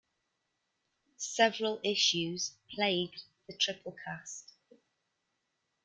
[1.17, 4.45] Several issues plagued the Triplecast.